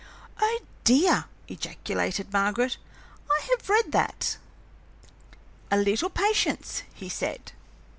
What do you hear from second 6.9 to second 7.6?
he said.